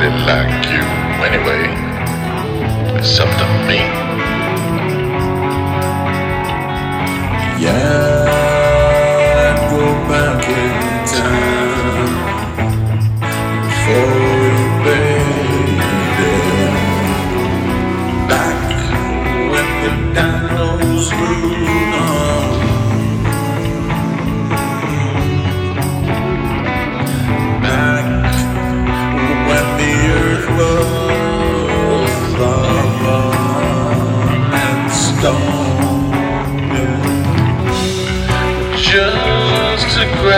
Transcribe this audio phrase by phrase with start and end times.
[0.00, 0.82] nobody like you
[1.28, 1.62] anyway,
[3.38, 3.80] to me.
[7.62, 7.99] Yeah,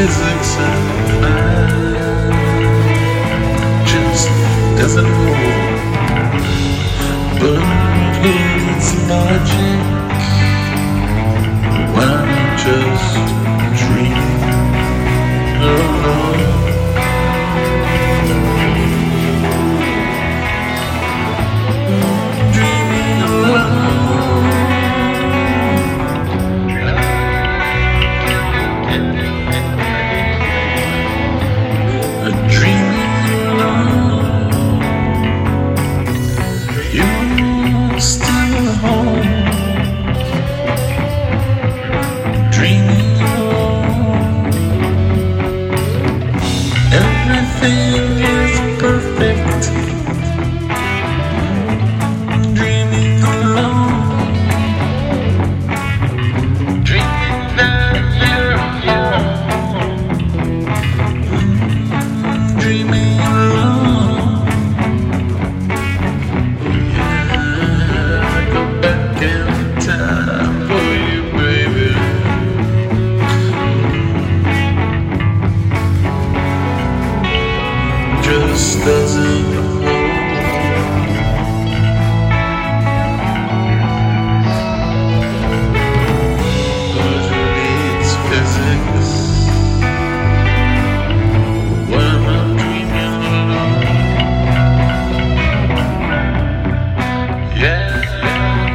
[0.00, 2.32] physics, and math
[3.92, 4.28] just
[4.78, 5.80] doesn't hold.
[7.40, 7.60] But
[8.24, 9.79] it's logic
[62.70, 62.99] Dreaming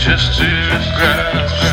[0.00, 0.46] just to
[0.96, 1.69] grasp.